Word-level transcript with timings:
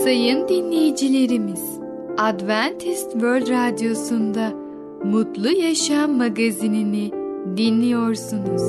Sayın 0.00 0.48
dinleyicilerimiz, 0.48 1.80
Adventist 2.18 3.12
World 3.12 3.48
Radyosu'nda 3.48 4.52
Mutlu 5.04 5.50
Yaşam 5.50 6.12
magazinini 6.12 7.10
dinliyorsunuz. 7.56 8.62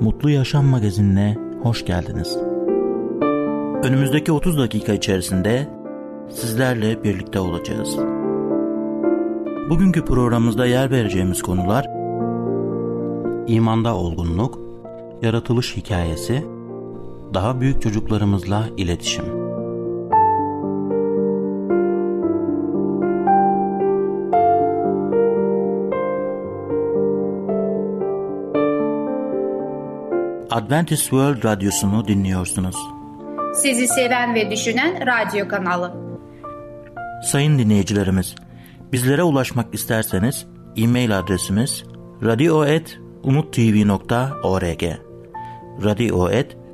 Mutlu 0.00 0.30
Yaşam 0.30 0.66
magazinine 0.66 1.36
hoş 1.62 1.84
geldiniz. 1.84 2.38
Önümüzdeki 3.82 4.32
30 4.32 4.58
dakika 4.58 4.92
içerisinde 4.92 5.68
sizlerle 6.30 7.04
birlikte 7.04 7.40
olacağız. 7.40 7.96
Bugünkü 9.70 10.04
programımızda 10.04 10.66
yer 10.66 10.90
vereceğimiz 10.90 11.42
konular 11.42 12.00
imanda 13.46 13.96
olgunluk, 13.96 14.58
yaratılış 15.22 15.76
hikayesi, 15.76 16.59
daha 17.34 17.60
büyük 17.60 17.82
çocuklarımızla 17.82 18.68
iletişim. 18.76 19.24
Adventist 30.50 31.02
World 31.02 31.44
Radyosu'nu 31.44 32.08
dinliyorsunuz. 32.08 32.76
Sizi 33.54 33.88
seven 33.88 34.34
ve 34.34 34.50
düşünen 34.50 35.06
radyo 35.06 35.48
kanalı. 35.48 35.94
Sayın 37.24 37.58
dinleyicilerimiz, 37.58 38.34
bizlere 38.92 39.22
ulaşmak 39.22 39.74
isterseniz 39.74 40.46
e-mail 40.76 41.18
adresimiz 41.18 41.84
radio.umutv.org 42.22 44.82
radio.umutv.org 45.84 46.59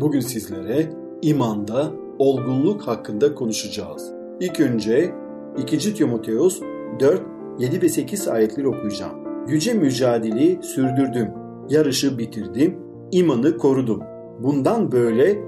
Bugün 0.00 0.20
sizlere 0.20 0.90
imanda 1.22 1.90
olgunluk 2.18 2.82
hakkında 2.82 3.34
konuşacağız. 3.34 4.12
İlk 4.40 4.60
önce 4.60 5.14
2. 5.58 5.94
Timoteus 5.94 6.60
4, 7.00 7.22
7 7.58 7.82
ve 7.82 7.88
8 7.88 8.28
ayetleri 8.28 8.68
okuyacağım. 8.68 9.12
Yüce 9.48 9.74
mücadeleyi 9.74 10.58
sürdürdüm, 10.62 11.28
yarışı 11.68 12.18
bitirdim, 12.18 12.76
imanı 13.12 13.58
korudum. 13.58 14.02
Bundan 14.42 14.92
böyle 14.92 15.38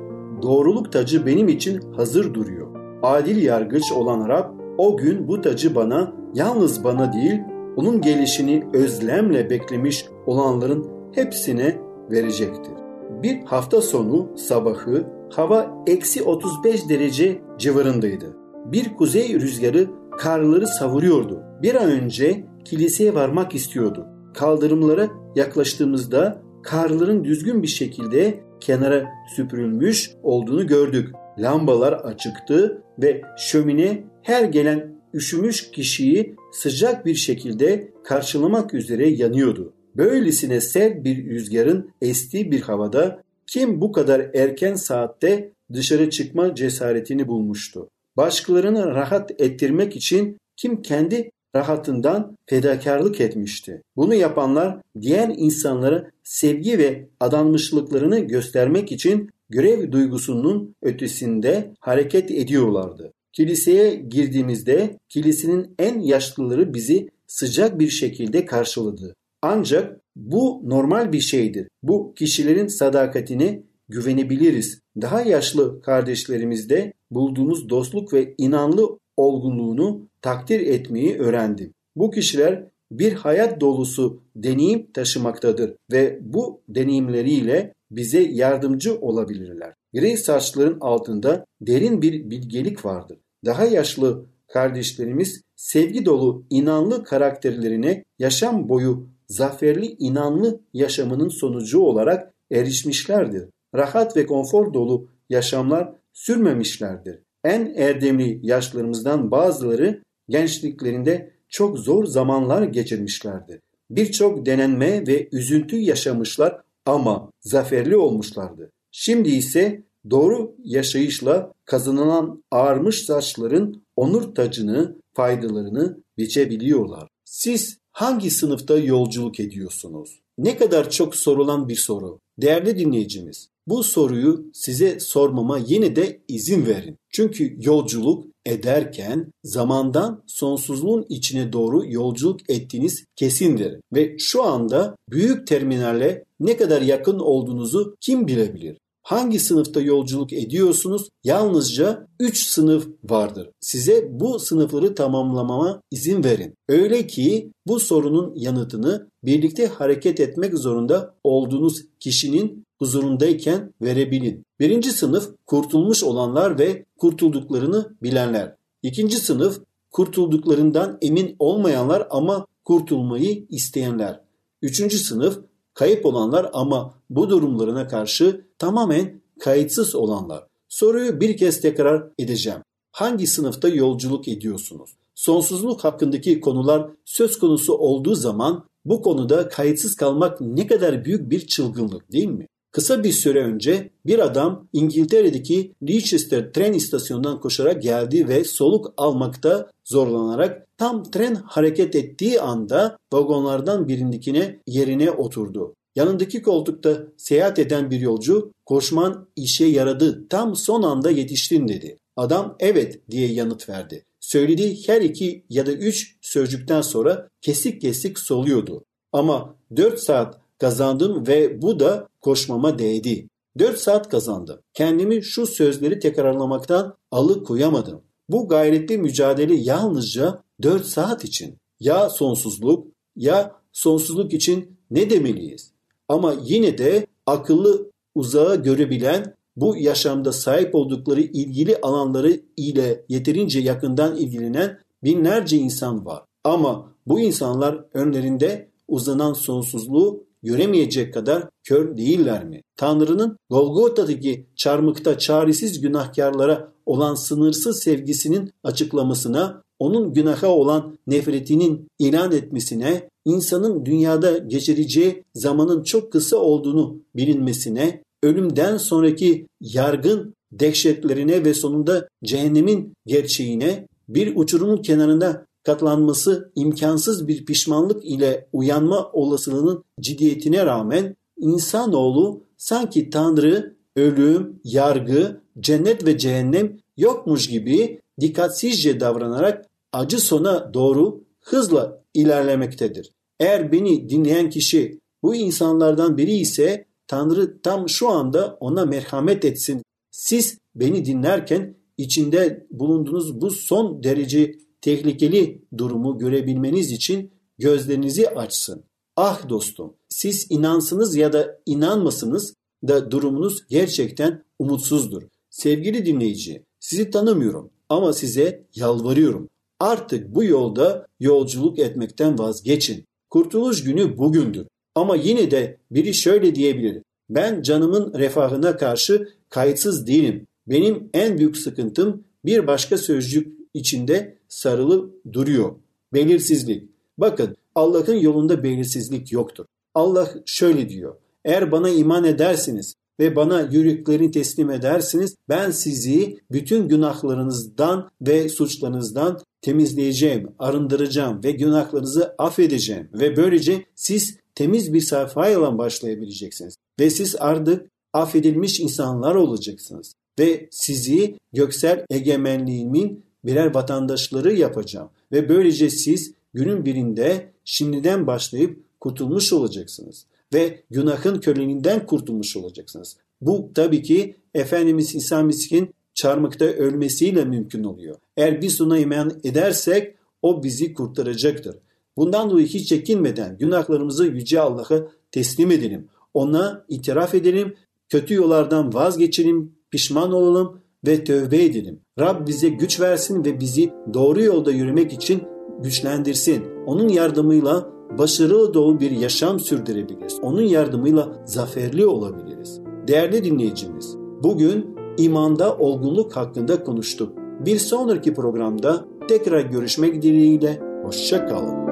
doğruluk 0.43 0.93
tacı 0.93 1.27
benim 1.27 1.49
için 1.49 1.93
hazır 1.93 2.35
duruyor. 2.35 2.67
Adil 3.03 3.43
yargıç 3.43 3.93
olan 3.93 4.29
Rab 4.29 4.51
o 4.79 4.97
gün 4.97 5.29
bu 5.29 5.41
tacı 5.41 5.75
bana, 5.75 6.13
yalnız 6.35 6.85
bana 6.85 7.13
değil, 7.13 7.41
onun 7.77 8.01
gelişini 8.01 8.65
özlemle 8.75 9.51
beklemiş 9.51 10.07
olanların 10.27 10.87
hepsine 11.13 11.79
verecektir. 12.11 12.82
Bir 13.23 13.43
hafta 13.43 13.83
sonu 13.83 14.33
sabahı 14.37 15.07
hava 15.31 15.85
eksi 15.87 16.23
35 16.23 16.89
derece 16.89 17.43
civarındaydı. 17.59 18.37
Bir 18.65 18.95
kuzey 18.95 19.35
rüzgarı 19.35 19.87
karları 20.19 20.67
savuruyordu. 20.67 21.43
Bir 21.63 21.75
an 21.75 21.91
önce 21.91 22.45
kiliseye 22.65 23.15
varmak 23.15 23.55
istiyordu. 23.55 24.07
Kaldırımlara 24.35 25.09
yaklaştığımızda 25.37 26.43
karların 26.63 27.25
düzgün 27.25 27.63
bir 27.63 27.69
şekilde 27.69 28.41
kenara 28.61 29.09
süpürülmüş 29.37 30.11
olduğunu 30.23 30.67
gördük. 30.67 31.15
Lambalar 31.39 31.93
açıktı 31.93 32.83
ve 33.03 33.23
şömine 33.39 34.05
her 34.23 34.45
gelen 34.45 35.03
üşümüş 35.15 35.71
kişiyi 35.71 36.37
sıcak 36.53 37.07
bir 37.07 37.15
şekilde 37.15 37.93
karşılamak 38.05 38.75
üzere 38.75 39.09
yanıyordu. 39.09 39.73
Böylesine 39.97 40.61
sert 40.61 41.05
bir 41.05 41.27
rüzgarın 41.27 41.91
estiği 42.03 42.51
bir 42.51 42.61
havada 42.61 43.23
kim 43.47 43.81
bu 43.81 43.93
kadar 43.93 44.31
erken 44.35 44.75
saatte 44.75 45.53
dışarı 45.73 46.11
çıkma 46.11 46.55
cesaretini 46.55 47.29
bulmuştu? 47.29 47.89
Başkalarını 48.17 48.87
rahat 48.87 49.41
ettirmek 49.41 49.97
için 49.97 50.39
kim 50.57 50.83
kendi 50.83 51.31
rahatından 51.57 52.37
fedakarlık 52.47 53.21
etmişti. 53.21 53.83
Bunu 53.97 54.15
yapanlar 54.15 54.79
diğer 55.01 55.35
insanlara 55.37 56.11
sevgi 56.23 56.79
ve 56.79 57.09
adanmışlıklarını 57.21 58.19
göstermek 58.19 58.93
için 58.93 59.31
görev 59.51 59.93
duygusunun 59.93 60.75
ötesinde 60.83 61.75
hareket 61.81 62.31
ediyorlardı. 62.31 63.13
Kiliseye 63.33 63.95
girdiğimizde 63.95 64.99
kilisenin 65.09 65.75
en 65.79 66.01
yaşlıları 66.01 66.75
bizi 66.75 67.09
sıcak 67.27 67.79
bir 67.79 67.89
şekilde 67.89 68.45
karşıladı. 68.45 69.15
Ancak 69.43 70.01
bu 70.17 70.63
normal 70.65 71.13
bir 71.13 71.21
şeydir. 71.21 71.69
Bu 71.83 72.15
kişilerin 72.15 72.67
sadakatine 72.67 73.63
güvenebiliriz. 73.89 74.81
Daha 75.01 75.23
yaşlı 75.23 75.83
kardeşlerimizde 75.83 76.93
bulduğumuz 77.11 77.69
dostluk 77.69 78.13
ve 78.13 78.35
inanlı 78.39 78.99
olgunluğunu 79.17 80.09
takdir 80.21 80.61
etmeyi 80.61 81.19
öğrendim. 81.19 81.75
Bu 81.97 82.11
kişiler 82.11 82.65
bir 82.91 83.13
hayat 83.13 83.61
dolusu 83.61 84.23
deneyim 84.37 84.93
taşımaktadır 84.93 85.75
ve 85.93 86.19
bu 86.23 86.61
deneyimleriyle 86.69 87.75
bize 87.91 88.21
yardımcı 88.21 88.99
olabilirler. 89.01 89.75
Grey 89.95 90.17
saçların 90.17 90.81
altında 90.81 91.45
derin 91.61 92.03
bir 92.03 92.31
bilgelik 92.31 92.85
vardır. 92.85 93.19
Daha 93.45 93.65
yaşlı 93.65 94.27
kardeşlerimiz 94.47 95.43
sevgi 95.57 96.05
dolu 96.05 96.45
inanlı 96.51 97.05
karakterlerine 97.05 98.05
yaşam 98.19 98.69
boyu 98.69 99.09
zaferli 99.29 99.87
inanlı 99.87 100.61
yaşamının 100.75 101.29
sonucu 101.29 101.81
olarak 101.81 102.35
erişmişlerdir. 102.51 103.49
Rahat 103.75 104.17
ve 104.17 104.27
konfor 104.27 104.75
dolu 104.75 105.09
yaşamlar 105.31 105.93
sürmemişlerdir. 106.13 107.19
En 107.45 107.75
erdemli 107.77 108.41
yaşlarımızdan 108.43 109.31
bazıları 109.31 110.03
gençliklerinde 110.29 111.33
çok 111.49 111.79
zor 111.79 112.05
zamanlar 112.05 112.63
geçirmişlerdir. 112.63 113.61
Birçok 113.91 114.47
denenme 114.47 115.07
ve 115.07 115.29
üzüntü 115.33 115.77
yaşamışlar 115.77 116.61
ama 116.87 117.31
zaferli 117.41 117.97
olmuşlardı. 117.97 118.71
Şimdi 118.91 119.29
ise 119.29 119.83
doğru 120.11 120.57
yaşayışla 120.65 121.53
kazanılan 121.65 122.45
ağarmış 122.51 123.05
saçların 123.05 123.85
onur 123.97 124.35
tacını, 124.35 124.97
faydalarını 125.15 126.03
biçebiliyorlar. 126.19 127.09
Siz 127.25 127.79
hangi 127.93 128.31
sınıfta 128.31 128.79
yolculuk 128.79 129.41
ediyorsunuz? 129.41 130.21
Ne 130.39 130.57
kadar 130.57 130.91
çok 130.91 131.17
sorulan 131.17 131.69
bir 131.69 131.77
soru. 131.77 132.19
Değerli 132.39 132.79
dinleyicimiz, 132.79 133.49
bu 133.67 133.83
soruyu 133.83 134.51
size 134.53 135.01
sormama 135.01 135.59
yine 135.67 135.97
de 135.97 136.21
izin 136.29 136.67
verin. 136.67 136.99
Çünkü 137.11 137.57
yolculuk 137.61 138.27
ederken 138.47 139.33
zamandan 139.45 140.23
sonsuzluğun 140.27 141.07
içine 141.09 141.53
doğru 141.53 141.87
yolculuk 141.87 142.51
ettiğiniz 142.51 143.05
kesindir. 143.17 143.81
Ve 143.93 144.19
şu 144.19 144.43
anda 144.43 144.97
büyük 145.11 145.47
terminale 145.47 146.25
ne 146.41 146.57
kadar 146.57 146.83
yakın 146.83 147.19
olduğunuzu 147.19 147.97
kim 148.01 148.29
bilebilir? 148.29 148.79
Hangi 149.03 149.39
sınıfta 149.39 149.81
yolculuk 149.81 150.33
ediyorsunuz? 150.33 151.09
Yalnızca 151.25 152.07
3 152.21 152.47
sınıf 152.47 152.89
vardır. 153.05 153.49
Size 153.61 154.09
bu 154.11 154.39
sınıfları 154.39 154.95
tamamlamama 154.95 155.83
izin 155.91 156.25
verin. 156.25 156.55
Öyle 156.69 157.07
ki 157.07 157.53
bu 157.67 157.81
sorunun 157.81 158.33
yanıtını 158.37 159.09
birlikte 159.25 159.67
hareket 159.67 160.21
etmek 160.21 160.59
zorunda 160.59 161.15
olduğunuz 161.25 161.83
kişinin 162.01 162.65
huzurundayken 162.79 163.73
verebilin. 163.83 164.45
Birinci 164.61 164.93
sınıf 164.93 165.31
kurtulmuş 165.47 166.03
olanlar 166.03 166.59
ve 166.59 166.85
kurtulduklarını 166.99 167.97
bilenler. 168.03 168.57
İkinci 168.83 169.17
sınıf 169.17 169.61
kurtulduklarından 169.91 170.99
emin 171.03 171.37
olmayanlar 171.39 172.07
ama 172.11 172.47
kurtulmayı 172.65 173.47
isteyenler. 173.51 174.21
Üçüncü 174.63 174.99
sınıf 174.99 175.39
kayıp 175.75 176.07
olanlar 176.07 176.51
ama 176.53 176.95
bu 177.11 177.31
durumlarına 177.31 177.89
karşı 177.89 178.47
tamamen 178.59 179.23
kayıtsız 179.41 179.95
olanlar. 179.95 180.47
Soruyu 180.69 181.21
bir 181.21 181.37
kez 181.37 181.61
tekrar 181.61 182.09
edeceğim. 182.19 182.61
Hangi 182.93 183.27
sınıfta 183.27 183.69
yolculuk 183.69 184.29
ediyorsunuz? 184.29 184.91
Sonsuzluk 185.15 185.85
hakkındaki 185.85 186.41
konular 186.41 186.91
söz 187.05 187.39
konusu 187.39 187.75
olduğu 187.75 188.15
zaman 188.15 188.65
bu 188.85 189.03
konuda 189.03 189.49
kayıtsız 189.49 189.97
kalmak 189.97 190.41
ne 190.41 190.67
kadar 190.67 191.05
büyük 191.05 191.31
bir 191.31 191.47
çılgınlık 191.47 192.13
değil 192.13 192.29
mi? 192.29 192.49
Kısa 192.73 193.05
bir 193.05 193.13
süre 193.13 193.45
önce 193.45 193.91
bir 194.07 194.19
adam 194.19 194.69
İngiltere'deki 194.73 195.73
Leicester 195.83 196.53
tren 196.53 196.73
istasyonundan 196.73 197.41
koşarak 197.41 197.83
geldi 197.83 198.29
ve 198.29 198.45
soluk 198.45 198.95
almakta 198.97 199.71
zorlanarak 199.85 200.67
tam 200.79 201.11
tren 201.11 201.35
hareket 201.35 201.95
ettiği 201.95 202.41
anda 202.41 202.97
vagonlardan 203.13 203.89
birindekine 203.89 204.59
yerine 204.67 205.11
oturdu. 205.11 205.75
Yanındaki 205.97 206.43
koltukta 206.43 207.07
seyahat 207.17 207.59
eden 207.59 207.91
bir 207.91 208.01
yolcu 208.01 208.53
koşman 208.67 209.29
işe 209.37 209.65
yaradı 209.65 210.29
tam 210.29 210.57
son 210.57 210.83
anda 210.83 211.11
yetiştin 211.11 211.69
dedi. 211.69 211.99
Adam 212.17 212.57
evet 212.61 213.01
diye 213.11 213.33
yanıt 213.33 213.69
verdi. 213.69 214.05
Söylediği 214.21 214.83
her 214.87 215.01
iki 215.01 215.45
ya 215.51 215.67
da 215.67 215.73
üç 215.73 216.17
sözcükten 216.21 216.83
sonra 216.83 217.29
kesik 217.41 217.81
kesik 217.81 218.19
soluyordu. 218.19 218.85
Ama 219.13 219.57
dört 219.77 220.01
saat 220.01 220.42
kazandım 220.63 221.27
ve 221.27 221.63
bu 221.63 221.81
da 221.81 222.09
koşmama 222.21 222.79
değdi. 222.79 223.29
Dört 223.59 223.79
saat 223.79 224.09
kazandım. 224.09 224.59
Kendimi 224.75 225.23
şu 225.23 225.47
sözleri 225.47 225.99
tekrarlamaktan 225.99 226.97
alıkoyamadım. 227.11 228.01
Bu 228.29 228.49
gayretli 228.49 228.99
mücadele 228.99 229.55
yalnızca 229.55 230.43
dört 230.63 230.87
saat 230.87 231.25
için. 231.25 231.59
Ya 231.81 232.11
sonsuzluk 232.11 232.87
ya 233.17 233.57
sonsuzluk 233.73 234.33
için 234.33 234.79
ne 234.91 235.11
demeliyiz? 235.11 235.73
Ama 236.09 236.35
yine 236.45 236.79
de 236.79 237.07
akıllı 237.27 237.91
uzağa 238.15 238.55
görebilen 238.55 239.35
bu 239.57 239.77
yaşamda 239.77 240.33
sahip 240.33 240.75
oldukları 240.75 241.21
ilgili 241.21 241.77
alanları 241.77 242.41
ile 242.57 243.05
yeterince 243.09 243.61
yakından 243.61 244.17
ilgilenen 244.17 244.79
binlerce 245.05 245.57
insan 245.57 246.07
var. 246.07 246.23
Ama 246.45 246.93
bu 247.07 247.21
insanlar 247.21 247.85
önlerinde 247.95 248.71
uzanan 248.89 249.33
sonsuzluğu 249.33 250.32
göremeyecek 250.43 251.15
kadar 251.15 251.49
kör 251.65 251.97
değiller 251.97 252.45
mi? 252.45 252.63
Tanrı'nın 252.77 253.37
Golgota'daki 253.51 254.47
çarmıkta 254.57 255.19
çaresiz 255.19 255.81
günahkarlara 255.81 256.73
olan 256.87 257.15
sınırsız 257.15 257.83
sevgisinin 257.83 258.51
açıklamasına, 258.65 259.63
onun 259.79 260.13
günaha 260.13 260.49
olan 260.49 260.99
nefretinin 261.07 261.89
ilan 261.99 262.33
etmesine, 262.33 263.09
insanın 263.25 263.87
dünyada 263.87 264.39
geçireceği 264.39 265.25
zamanın 265.35 265.83
çok 265.83 266.13
kısa 266.13 266.37
olduğunu 266.37 267.03
bilinmesine, 267.17 268.03
ölümden 268.23 268.77
sonraki 268.77 269.47
yargın 269.61 270.35
dehşetlerine 270.53 271.45
ve 271.45 271.55
sonunda 271.55 272.09
cehennemin 272.25 272.95
gerçeğine 273.07 273.89
bir 274.09 274.37
uçurumun 274.37 274.83
kenarında 274.83 275.47
katlanması 275.63 276.53
imkansız 276.55 277.29
bir 277.29 277.45
pişmanlık 277.45 278.05
ile 278.05 278.49
uyanma 278.53 279.11
olasılığının 279.13 279.85
ciddiyetine 280.01 280.67
rağmen 280.67 281.17
insanoğlu 281.37 282.45
sanki 282.57 283.11
Tanrı, 283.11 283.77
ölüm, 283.97 284.61
yargı, 284.65 285.43
cennet 285.61 286.07
ve 286.07 286.19
cehennem 286.19 286.79
yokmuş 286.97 287.49
gibi 287.49 288.01
dikkatsizce 288.21 289.01
davranarak 289.01 289.67
acı 289.93 290.19
sona 290.19 290.75
doğru 290.75 291.25
hızla 291.41 292.03
ilerlemektedir. 292.15 293.13
Eğer 293.41 293.73
beni 293.73 294.09
dinleyen 294.09 294.51
kişi 294.51 295.01
bu 295.23 295.35
insanlardan 295.35 296.17
biri 296.17 296.33
ise 296.33 296.87
Tanrı 297.07 297.63
tam 297.63 297.89
şu 297.89 298.09
anda 298.09 298.57
ona 298.61 298.85
merhamet 298.85 299.45
etsin. 299.45 299.83
Siz 300.11 300.59
beni 300.75 301.05
dinlerken 301.05 301.77
içinde 301.97 302.67
bulunduğunuz 302.71 303.41
bu 303.41 303.51
son 303.51 304.03
derece 304.03 304.55
tehlikeli 304.83 305.63
durumu 305.79 306.19
görebilmeniz 306.19 306.93
için 306.93 307.31
gözlerinizi 307.59 308.29
açsın. 308.29 308.85
Ah 309.17 309.49
dostum, 309.49 309.95
siz 310.09 310.47
inansınız 310.51 311.17
ya 311.17 311.33
da 311.33 311.61
inanmasınız 311.67 312.55
da 312.89 313.11
durumunuz 313.11 313.67
gerçekten 313.69 314.45
umutsuzdur. 314.59 315.23
Sevgili 315.51 316.07
dinleyici, 316.07 316.65
sizi 316.81 317.11
tanımıyorum 317.11 317.71
ama 317.89 318.13
size 318.13 318.67
yalvarıyorum. 318.75 319.49
Artık 319.81 320.35
bu 320.35 320.45
yolda 320.45 321.07
yolculuk 321.21 321.79
etmekten 321.79 322.39
vazgeçin. 322.39 323.05
Kurtuluş 323.31 323.85
günü 323.85 324.19
bugündür. 324.19 324.67
Ama 324.95 325.17
yine 325.17 325.51
de 325.51 325.79
biri 325.91 326.15
şöyle 326.15 326.55
diyebilir. 326.55 327.03
Ben 327.31 327.63
canımın 327.63 328.15
refahına 328.15 328.77
karşı 328.77 329.29
kayıtsız 329.49 330.07
değilim. 330.07 330.47
Benim 330.67 331.11
en 331.15 331.39
büyük 331.39 331.57
sıkıntım 331.57 332.25
bir 332.45 332.67
başka 332.67 332.99
sözcük 332.99 333.59
içinde 333.75 334.39
sarılı 334.53 335.11
duruyor. 335.33 335.75
Belirsizlik. 336.15 336.91
Bakın 337.19 337.57
Allah'ın 337.75 338.15
yolunda 338.15 338.63
belirsizlik 338.63 339.33
yoktur. 339.33 339.65
Allah 339.95 340.29
şöyle 340.47 340.89
diyor. 340.89 341.15
Eğer 341.45 341.73
bana 341.73 341.89
iman 341.89 342.25
edersiniz 342.25 342.95
ve 343.21 343.37
bana 343.37 343.61
yüreklerini 343.61 344.31
teslim 344.31 344.71
edersiniz 344.71 345.37
ben 345.49 345.71
sizi 345.71 346.39
bütün 346.51 346.89
günahlarınızdan 346.89 348.11
ve 348.21 348.49
suçlarınızdan 348.49 349.41
temizleyeceğim, 349.63 350.51
arındıracağım 350.59 351.45
ve 351.45 351.53
günahlarınızı 351.53 352.35
affedeceğim 352.39 353.09
ve 353.13 353.37
böylece 353.37 353.85
siz 353.95 354.37
temiz 354.55 354.95
bir 354.95 355.01
sayfayla 355.01 355.79
başlayabileceksiniz 355.79 356.77
ve 357.01 357.11
siz 357.11 357.37
artık 357.39 357.87
affedilmiş 358.13 358.81
insanlar 358.81 359.35
olacaksınız 359.35 360.15
ve 360.39 360.69
sizi 360.71 361.37
göksel 361.53 362.07
egemenliğimin 362.11 363.25
birer 363.45 363.75
vatandaşları 363.75 364.53
yapacağım 364.53 365.11
ve 365.33 365.49
böylece 365.49 365.91
siz 365.91 366.35
günün 366.55 366.85
birinde 366.85 367.53
şimdiden 367.65 368.27
başlayıp 368.27 368.81
kurtulmuş 369.01 369.53
olacaksınız 369.53 370.27
ve 370.55 370.81
günahın 370.91 371.41
köleliğinden 371.41 372.07
kurtulmuş 372.07 372.57
olacaksınız. 372.57 373.17
Bu 373.41 373.71
tabii 373.75 374.03
ki 374.03 374.37
Efendimiz 374.55 375.15
İsa 375.15 375.43
Mesih'in 375.43 375.95
çarmıkta 376.15 376.65
ölmesiyle 376.65 377.45
mümkün 377.45 377.85
oluyor. 377.85 378.17
Eğer 378.37 378.63
biz 378.63 378.81
ona 378.81 378.99
iman 378.99 379.41
edersek 379.45 380.15
o 380.43 380.63
bizi 380.63 380.95
kurtaracaktır. 380.95 381.77
Bundan 382.17 382.51
dolayı 382.51 382.67
hiç 382.67 382.89
çekinmeden 382.89 383.59
günahlarımızı 383.59 384.27
Yüce 384.27 384.61
Allah'a 384.61 385.07
teslim 385.31 385.71
edelim. 385.71 386.09
Ona 386.35 386.85
itiraf 386.89 387.35
edelim, 387.35 387.75
kötü 388.09 388.35
yollardan 388.35 388.95
vazgeçelim, 388.95 389.73
pişman 389.91 390.33
olalım 390.33 390.81
ve 391.07 391.25
tövbe 391.25 391.65
edelim. 391.65 392.01
Rab 392.19 392.47
bize 392.47 392.69
güç 392.69 393.01
versin 393.01 393.45
ve 393.45 393.61
bizi 393.61 393.91
doğru 394.15 394.43
yolda 394.43 394.71
yürümek 394.71 395.13
için 395.13 395.43
güçlendirsin. 395.83 396.65
Onun 396.87 397.09
yardımıyla 397.09 397.89
başarılı 398.19 398.75
dolu 398.75 399.01
bir 399.01 399.11
yaşam 399.11 399.61
sürdürebiliriz. 399.61 400.39
Onun 400.43 400.63
yardımıyla 400.63 401.43
zaferli 401.45 402.07
olabiliriz. 402.07 402.81
Değerli 403.09 403.45
dinleyicimiz, 403.45 404.17
bugün 404.43 404.97
imanda 405.19 405.77
olgunluk 405.77 406.37
hakkında 406.37 406.85
konuştuk. 406.85 407.33
Bir 407.67 407.79
sonraki 407.79 408.35
programda 408.35 409.05
tekrar 409.29 409.61
görüşmek 409.61 410.23
dileğiyle, 410.23 410.81
hoşça 411.05 411.47
kalın. 411.47 411.92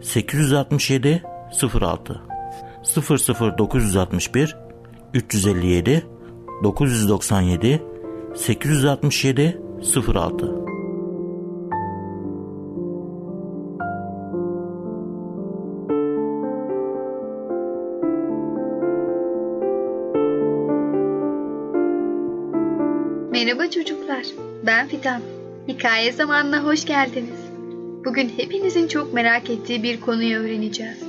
867 0.00 1.22
06 1.80 2.20
00961 3.58 4.56
357 5.14 6.06
997 6.62 7.82
867 8.34 9.60
06 10.14 10.60
Merhaba 23.30 23.70
çocuklar, 23.70 24.26
ben 24.66 24.88
Fidan. 24.88 25.22
Hikaye 25.68 26.12
zamanına 26.12 26.64
hoş 26.64 26.84
geldiniz. 26.84 27.49
Bugün 28.04 28.28
hepinizin 28.36 28.88
çok 28.88 29.14
merak 29.14 29.50
ettiği 29.50 29.82
bir 29.82 30.00
konuyu 30.00 30.38
öğreneceğiz. 30.38 31.02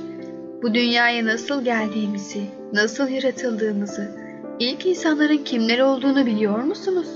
Bu 0.62 0.74
dünyaya 0.74 1.24
nasıl 1.24 1.64
geldiğimizi, 1.64 2.44
nasıl 2.72 3.08
yaratıldığımızı, 3.08 4.16
ilk 4.58 4.86
insanların 4.86 5.44
kimler 5.44 5.78
olduğunu 5.78 6.26
biliyor 6.26 6.58
musunuz? 6.58 7.08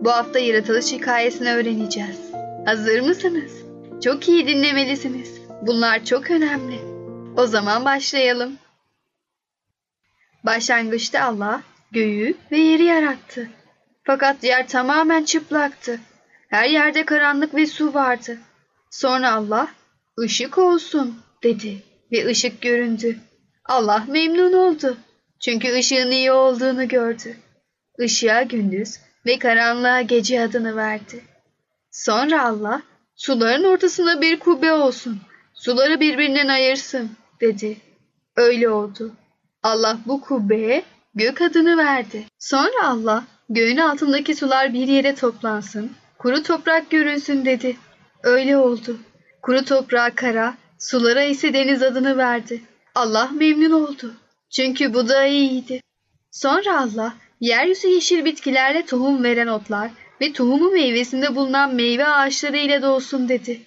Bu 0.00 0.10
hafta 0.10 0.38
yaratılış 0.38 0.92
hikayesini 0.92 1.52
öğreneceğiz. 1.52 2.20
Hazır 2.66 3.00
mısınız? 3.00 3.52
Çok 4.04 4.28
iyi 4.28 4.46
dinlemelisiniz. 4.46 5.40
Bunlar 5.62 6.04
çok 6.04 6.30
önemli. 6.30 6.78
O 7.36 7.46
zaman 7.46 7.84
başlayalım. 7.84 8.52
Başlangıçta 10.44 11.24
Allah 11.24 11.62
göğü 11.92 12.34
ve 12.52 12.58
yeri 12.58 12.84
yarattı. 12.84 13.48
Fakat 14.04 14.44
yer 14.44 14.68
tamamen 14.68 15.24
çıplaktı. 15.24 16.00
Her 16.48 16.68
yerde 16.68 17.04
karanlık 17.04 17.54
ve 17.54 17.66
su 17.66 17.94
vardı. 17.94 18.38
Sonra 18.90 19.32
Allah 19.32 19.68
ışık 20.20 20.58
olsun 20.58 21.14
dedi 21.42 21.82
ve 22.12 22.26
ışık 22.26 22.60
göründü. 22.62 23.16
Allah 23.64 24.04
memnun 24.08 24.52
oldu. 24.52 24.96
Çünkü 25.40 25.74
ışığın 25.74 26.10
iyi 26.10 26.32
olduğunu 26.32 26.88
gördü. 26.88 27.36
Işığa 27.98 28.42
gündüz 28.42 28.98
ve 29.26 29.38
karanlığa 29.38 30.02
gece 30.02 30.40
adını 30.42 30.76
verdi. 30.76 31.24
Sonra 31.90 32.44
Allah 32.44 32.82
suların 33.16 33.64
ortasına 33.64 34.20
bir 34.20 34.38
kubbe 34.38 34.72
olsun. 34.72 35.20
Suları 35.54 36.00
birbirinden 36.00 36.48
ayırsın 36.48 37.10
dedi. 37.40 37.76
Öyle 38.36 38.68
oldu. 38.68 39.12
Allah 39.62 39.98
bu 40.06 40.20
kubbeye 40.20 40.82
gök 41.14 41.40
adını 41.40 41.76
verdi. 41.76 42.24
Sonra 42.38 42.84
Allah 42.84 43.24
göğün 43.48 43.76
altındaki 43.76 44.34
sular 44.34 44.72
bir 44.72 44.88
yere 44.88 45.14
toplansın. 45.14 45.92
Kuru 46.18 46.42
toprak 46.42 46.90
görünsün 46.90 47.44
dedi. 47.44 47.76
Öyle 48.22 48.56
oldu. 48.56 48.98
Kuru 49.42 49.64
toprağa 49.64 50.14
kara, 50.14 50.54
sulara 50.78 51.22
ise 51.22 51.54
deniz 51.54 51.82
adını 51.82 52.18
verdi. 52.18 52.62
Allah 52.94 53.30
memnun 53.34 53.70
oldu. 53.70 54.14
Çünkü 54.50 54.94
bu 54.94 55.08
da 55.08 55.26
iyiydi. 55.26 55.80
Sonra 56.30 56.80
Allah 56.80 57.14
yeryüzü 57.40 57.88
yeşil 57.88 58.24
bitkilerle 58.24 58.86
tohum 58.86 59.24
veren 59.24 59.46
otlar 59.46 59.90
ve 60.20 60.32
tohumu 60.32 60.70
meyvesinde 60.70 61.36
bulunan 61.36 61.74
meyve 61.74 62.06
ağaçları 62.06 62.56
ile 62.56 62.82
dolsun 62.82 63.28
dedi. 63.28 63.60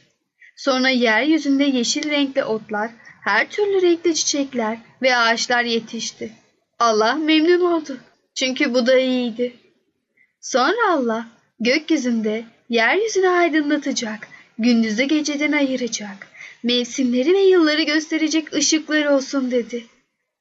Sonra 0.55 0.89
yeryüzünde 0.89 1.63
yeşil 1.63 2.09
renkli 2.09 2.43
otlar, 2.43 2.91
her 3.23 3.49
türlü 3.49 3.81
renkli 3.81 4.15
çiçekler 4.15 4.77
ve 5.01 5.17
ağaçlar 5.17 5.63
yetişti. 5.63 6.31
Allah 6.79 7.15
memnun 7.15 7.61
oldu. 7.61 7.97
Çünkü 8.35 8.73
bu 8.73 8.87
da 8.87 8.97
iyiydi. 8.97 9.55
Sonra 10.41 10.91
Allah 10.91 11.27
gökyüzünde 11.59 12.45
yeryüzünü 12.69 13.29
aydınlatacak, 13.29 14.27
gündüzü 14.59 15.03
geceden 15.03 15.51
ayıracak, 15.51 16.27
mevsimleri 16.63 17.33
ve 17.33 17.41
yılları 17.41 17.83
gösterecek 17.83 18.53
ışıklar 18.53 19.05
olsun 19.05 19.51
dedi. 19.51 19.85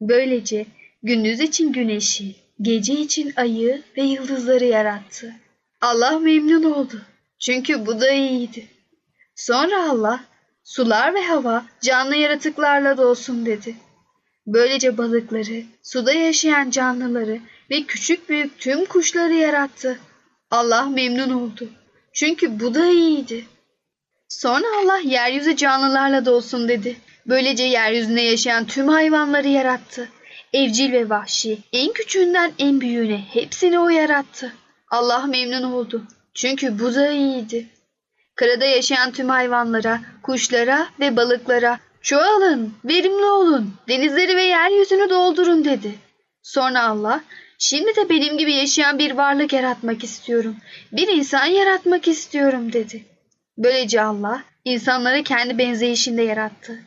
Böylece 0.01 0.67
gündüz 1.03 1.41
için 1.41 1.73
güneşi, 1.73 2.35
gece 2.61 2.95
için 2.95 3.33
ayı 3.37 3.83
ve 3.97 4.03
yıldızları 4.03 4.65
yarattı. 4.65 5.35
Allah 5.81 6.19
memnun 6.19 6.63
oldu. 6.63 7.03
Çünkü 7.39 7.87
bu 7.87 8.01
da 8.01 8.11
iyiydi. 8.11 8.67
Sonra 9.35 9.91
Allah 9.91 10.25
sular 10.65 11.15
ve 11.15 11.23
hava 11.23 11.67
canlı 11.81 12.17
yaratıklarla 12.17 12.99
dolsun 12.99 13.47
dedi. 13.47 13.75
Böylece 14.47 14.99
balıkları, 14.99 15.63
suda 15.83 16.13
yaşayan 16.13 16.71
canlıları 16.71 17.41
ve 17.71 17.83
küçük 17.83 18.29
büyük 18.29 18.59
tüm 18.59 18.85
kuşları 18.85 19.35
yarattı. 19.35 19.99
Allah 20.51 20.87
memnun 20.87 21.31
oldu. 21.31 21.69
Çünkü 22.13 22.61
bu 22.61 22.75
da 22.75 22.87
iyiydi. 22.87 23.45
Sonra 24.33 24.67
Allah 24.83 24.99
yeryüzü 24.99 25.57
canlılarla 25.57 26.27
dolsun 26.27 26.69
dedi. 26.69 26.97
Böylece 27.27 27.65
yeryüzünde 27.65 28.21
yaşayan 28.21 28.67
tüm 28.67 28.89
hayvanları 28.89 29.49
yarattı. 29.49 30.09
Evcil 30.53 30.93
ve 30.93 31.09
vahşi, 31.09 31.59
en 31.73 31.93
küçüğünden 31.93 32.53
en 32.59 32.81
büyüğüne 32.81 33.25
hepsini 33.33 33.79
o 33.79 33.89
yarattı. 33.89 34.53
Allah 34.91 35.27
memnun 35.27 35.63
oldu. 35.63 36.03
Çünkü 36.35 36.79
bu 36.79 36.95
da 36.95 37.09
iyiydi. 37.09 37.67
Karada 38.35 38.65
yaşayan 38.65 39.13
tüm 39.13 39.29
hayvanlara, 39.29 40.01
kuşlara 40.23 40.89
ve 41.01 41.17
balıklara 41.17 41.79
çoğalın, 42.03 42.75
verimli 42.85 43.25
olun, 43.25 43.75
denizleri 43.89 44.37
ve 44.37 44.43
yeryüzünü 44.43 45.11
doldurun 45.11 45.65
dedi. 45.65 45.95
Sonra 46.43 46.83
Allah, 46.83 47.21
şimdi 47.59 47.97
de 47.97 48.09
benim 48.09 48.39
gibi 48.39 48.53
yaşayan 48.53 48.99
bir 48.99 49.11
varlık 49.11 49.53
yaratmak 49.53 50.05
istiyorum. 50.05 50.57
Bir 50.93 51.09
insan 51.09 51.47
yaratmak 51.47 52.09
istiyorum 52.09 52.73
dedi. 52.73 53.12
Böylece 53.63 54.03
Allah 54.03 54.43
insanları 54.65 55.23
kendi 55.23 55.59
benzeyişinde 55.59 56.23
yarattı. 56.23 56.83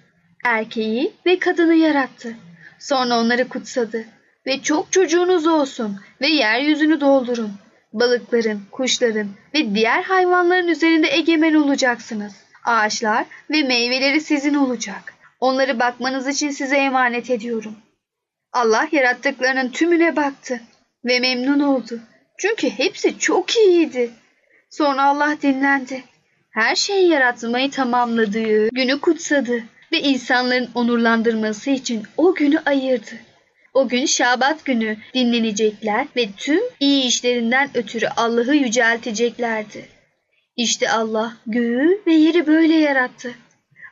Erkeği 0.46 1.14
ve 1.26 1.40
kadını 1.40 1.76
yarattı. 1.76 2.36
Sonra 2.80 3.20
onları 3.20 3.50
kutsadı 3.50 4.06
ve 4.46 4.62
çok 4.62 4.92
çocuğunuz 4.92 5.48
olsun 5.48 6.00
ve 6.22 6.28
yeryüzünü 6.28 7.02
doldurun. 7.02 7.52
Balıkların, 7.94 8.62
kuşların 8.72 9.30
ve 9.54 9.76
diğer 9.76 10.04
hayvanların 10.04 10.68
üzerinde 10.68 11.08
egemen 11.08 11.54
olacaksınız. 11.54 12.34
Ağaçlar 12.66 13.26
ve 13.52 13.64
meyveleri 13.64 14.22
sizin 14.22 14.54
olacak. 14.54 15.14
Onları 15.40 15.80
bakmanız 15.80 16.28
için 16.28 16.50
size 16.50 16.78
emanet 16.78 17.30
ediyorum. 17.30 17.76
Allah 18.54 18.88
yarattıklarının 18.92 19.70
tümüne 19.70 20.16
baktı 20.16 20.62
ve 21.06 21.20
memnun 21.20 21.60
oldu. 21.60 22.00
Çünkü 22.38 22.70
hepsi 22.70 23.20
çok 23.20 23.56
iyiydi. 23.56 24.12
Sonra 24.70 25.04
Allah 25.04 25.38
dinlendi. 25.42 26.04
Her 26.56 26.76
şeyi 26.76 27.10
yaratmayı 27.10 27.72
tamamladığı 27.72 28.70
günü 28.70 29.02
kutsadı 29.02 29.64
ve 29.92 30.02
insanların 30.02 30.70
onurlandırması 30.76 31.70
için 31.70 32.04
o 32.18 32.36
günü 32.36 32.60
ayırdı. 32.66 33.16
O 33.74 33.88
gün 33.88 34.06
Şabat 34.06 34.66
günü 34.66 34.98
dinlenecekler 35.14 36.08
ve 36.16 36.28
tüm 36.38 36.60
iyi 36.80 37.04
işlerinden 37.04 37.70
ötürü 37.74 38.08
Allah'ı 38.08 38.56
yücelteceklerdi. 38.56 39.86
İşte 40.56 40.92
Allah 40.92 41.34
göğü 41.48 42.02
ve 42.08 42.14
yeri 42.14 42.48
böyle 42.48 42.76
yarattı. 42.76 43.32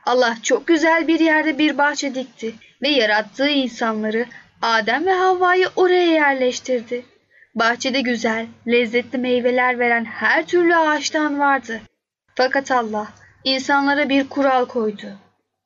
Allah 0.06 0.36
çok 0.42 0.66
güzel 0.66 1.08
bir 1.08 1.20
yerde 1.20 1.58
bir 1.58 1.78
bahçe 1.78 2.14
dikti 2.14 2.54
ve 2.82 2.88
yarattığı 2.88 3.48
insanları 3.48 4.26
Adem 4.62 5.06
ve 5.06 5.12
Havva'yı 5.12 5.68
oraya 5.76 6.06
yerleştirdi. 6.12 7.04
Bahçede 7.54 8.00
güzel, 8.00 8.46
lezzetli 8.66 9.18
meyveler 9.18 9.78
veren 9.78 10.04
her 10.04 10.46
türlü 10.46 10.76
ağaçtan 10.76 11.38
vardı. 11.38 11.80
Fakat 12.36 12.70
Allah 12.70 13.08
insanlara 13.44 14.08
bir 14.08 14.28
kural 14.28 14.66
koydu. 14.66 15.06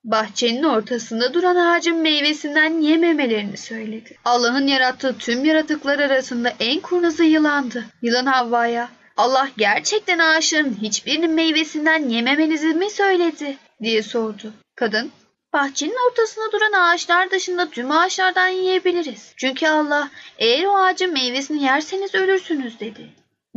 Bahçenin 0.04 0.62
ortasında 0.62 1.34
duran 1.34 1.56
ağacın 1.56 1.96
meyvesinden 1.96 2.80
yememelerini 2.80 3.56
söyledi. 3.56 4.16
Allah'ın 4.24 4.66
yarattığı 4.66 5.18
tüm 5.18 5.44
yaratıklar 5.44 5.98
arasında 5.98 6.52
en 6.60 6.80
kurnazı 6.80 7.24
yılandı. 7.24 7.84
Yılan 8.02 8.26
Havva'ya 8.26 8.88
Allah 9.16 9.48
gerçekten 9.56 10.18
ağaçların 10.18 10.76
hiçbirinin 10.82 11.30
meyvesinden 11.30 12.08
yememenizi 12.08 12.66
mi 12.66 12.90
söyledi 12.90 13.56
diye 13.82 14.02
sordu. 14.02 14.52
Kadın 14.76 15.12
Bahçenin 15.52 16.10
ortasında 16.10 16.52
duran 16.52 16.72
ağaçlar 16.72 17.30
dışında 17.30 17.70
tüm 17.70 17.90
ağaçlardan 17.90 18.48
yiyebiliriz. 18.48 19.32
Çünkü 19.36 19.68
Allah 19.68 20.10
eğer 20.38 20.64
o 20.64 20.78
ağacın 20.78 21.12
meyvesini 21.12 21.62
yerseniz 21.62 22.14
ölürsünüz 22.14 22.80
dedi. 22.80 23.08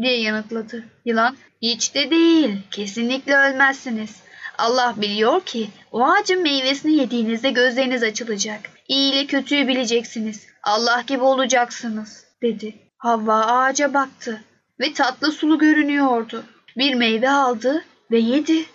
Diye 0.02 0.22
yanıtladı. 0.22 0.84
Yılan 1.06 1.38
hiç 1.62 1.96
de 1.96 2.12
değil 2.12 2.58
kesinlikle 2.72 3.36
ölmezsiniz. 3.36 4.16
Allah 4.58 4.94
biliyor 4.98 5.42
ki 5.42 5.70
o 5.92 6.04
ağacın 6.04 6.42
meyvesini 6.42 6.94
yediğinizde 6.94 7.52
gözleriniz 7.52 8.04
açılacak. 8.04 8.60
İyi 8.88 9.14
ile 9.14 9.26
kötüyü 9.26 9.68
bileceksiniz. 9.68 10.48
Allah 10.64 11.04
gibi 11.08 11.24
olacaksınız 11.24 12.26
dedi. 12.42 12.76
Havva 12.98 13.46
ağaca 13.46 13.94
baktı 13.94 14.44
ve 14.80 14.94
tatlı 14.94 15.32
sulu 15.32 15.58
görünüyordu. 15.60 16.44
Bir 16.78 16.94
meyve 16.94 17.30
aldı 17.30 17.86
ve 18.12 18.20
yedi. 18.20 18.66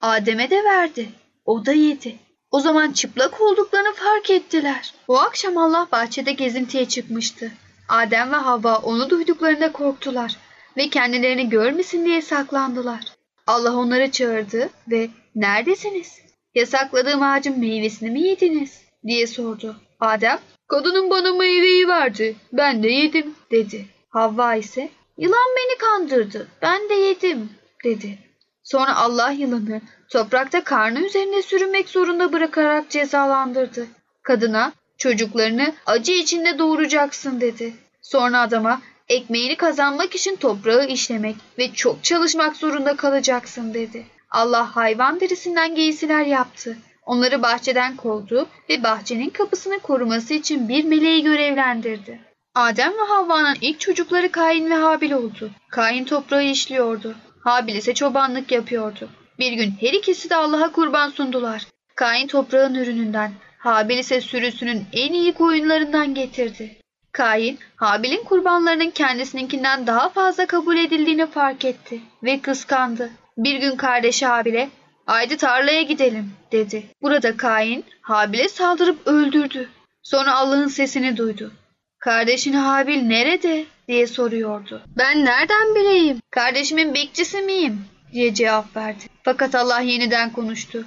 Adem'e 0.00 0.50
de 0.50 0.64
verdi. 0.64 1.08
O 1.44 1.66
da 1.66 1.72
yedi. 1.72 2.16
O 2.50 2.60
zaman 2.60 2.92
çıplak 2.92 3.40
olduklarını 3.40 3.94
fark 3.94 4.30
ettiler. 4.30 4.94
O 5.08 5.18
akşam 5.18 5.56
Allah 5.58 5.88
bahçede 5.92 6.32
gezintiye 6.32 6.88
çıkmıştı. 6.88 7.50
Adem 7.88 8.32
ve 8.32 8.36
Havva 8.36 8.76
onu 8.76 9.10
duyduklarında 9.10 9.72
korktular 9.72 10.36
ve 10.78 10.88
kendilerini 10.88 11.48
görmesin 11.48 12.04
diye 12.04 12.22
saklandılar. 12.22 13.00
Allah 13.46 13.76
onları 13.76 14.10
çağırdı 14.10 14.70
ve 14.90 15.08
neredesiniz? 15.34 16.20
Yasakladığım 16.54 17.22
ağacın 17.22 17.60
meyvesini 17.60 18.10
mi 18.10 18.20
yediniz? 18.20 18.82
diye 19.06 19.26
sordu. 19.26 19.76
Adem, 20.00 20.38
kadının 20.68 21.10
bana 21.10 21.34
meyveyi 21.34 21.88
verdi. 21.88 22.36
Ben 22.52 22.82
de 22.82 22.88
yedim 22.88 23.34
dedi. 23.50 23.86
Havva 24.08 24.54
ise 24.54 24.88
yılan 25.18 25.48
beni 25.56 25.78
kandırdı. 25.78 26.48
Ben 26.62 26.88
de 26.88 26.94
yedim 26.94 27.50
dedi. 27.84 28.18
Sonra 28.62 28.96
Allah 28.96 29.30
yılanı 29.30 29.80
toprakta 30.10 30.64
karnı 30.64 31.00
üzerinde 31.06 31.42
sürünmek 31.42 31.88
zorunda 31.88 32.32
bırakarak 32.32 32.90
cezalandırdı. 32.90 33.86
Kadına 34.22 34.72
çocuklarını 34.98 35.74
acı 35.86 36.12
içinde 36.12 36.58
doğuracaksın 36.58 37.40
dedi. 37.40 37.74
Sonra 38.02 38.40
adama 38.40 38.80
ekmeğini 39.08 39.56
kazanmak 39.56 40.14
için 40.14 40.36
toprağı 40.36 40.86
işlemek 40.86 41.36
ve 41.58 41.72
çok 41.72 42.04
çalışmak 42.04 42.56
zorunda 42.56 42.96
kalacaksın 42.96 43.74
dedi. 43.74 44.06
Allah 44.30 44.76
hayvan 44.76 45.20
derisinden 45.20 45.74
giysiler 45.74 46.24
yaptı. 46.24 46.76
Onları 47.06 47.42
bahçeden 47.42 47.96
kovdu 47.96 48.48
ve 48.70 48.82
bahçenin 48.82 49.30
kapısını 49.30 49.78
koruması 49.78 50.34
için 50.34 50.68
bir 50.68 50.84
meleği 50.84 51.22
görevlendirdi. 51.22 52.20
Adem 52.54 52.92
ve 52.92 53.02
Havva'nın 53.08 53.56
ilk 53.60 53.80
çocukları 53.80 54.32
Kain 54.32 54.70
ve 54.70 54.74
Habil 54.74 55.12
oldu. 55.12 55.50
Kain 55.70 56.04
toprağı 56.04 56.44
işliyordu. 56.44 57.14
Habil 57.44 57.74
ise 57.74 57.94
çobanlık 57.94 58.52
yapıyordu. 58.52 59.08
Bir 59.38 59.52
gün 59.52 59.74
her 59.80 59.92
ikisi 59.92 60.30
de 60.30 60.36
Allah'a 60.36 60.72
kurban 60.72 61.10
sundular. 61.10 61.66
Kain 61.94 62.26
toprağın 62.26 62.74
ürününden, 62.74 63.32
Habil 63.58 63.98
ise 63.98 64.20
sürüsünün 64.20 64.84
en 64.92 65.12
iyi 65.12 65.32
koyunlarından 65.32 66.14
getirdi. 66.14 66.76
Kain, 67.12 67.58
Habil'in 67.76 68.24
kurbanlarının 68.24 68.90
kendisininkinden 68.90 69.86
daha 69.86 70.08
fazla 70.08 70.46
kabul 70.46 70.76
edildiğini 70.76 71.26
fark 71.26 71.64
etti 71.64 72.00
ve 72.22 72.40
kıskandı. 72.40 73.10
Bir 73.38 73.56
gün 73.60 73.76
kardeşi 73.76 74.26
Habil'e, 74.26 74.68
haydi 75.06 75.36
tarlaya 75.36 75.82
gidelim 75.82 76.32
dedi. 76.52 76.86
Burada 77.02 77.36
Kain, 77.36 77.84
Habil'e 78.00 78.48
saldırıp 78.48 79.06
öldürdü. 79.06 79.68
Sonra 80.02 80.34
Allah'ın 80.34 80.68
sesini 80.68 81.16
duydu. 81.16 81.52
Kardeşin 81.98 82.52
Habil 82.52 83.02
nerede? 83.02 83.64
diye 83.88 84.06
soruyordu. 84.06 84.82
Ben 84.98 85.24
nereden 85.24 85.74
bileyim? 85.74 86.20
Kardeşimin 86.30 86.94
bekçisi 86.94 87.40
miyim? 87.40 87.84
diye 88.12 88.34
cevap 88.34 88.76
verdi. 88.76 89.04
Fakat 89.22 89.54
Allah 89.54 89.80
yeniden 89.80 90.32
konuştu. 90.32 90.84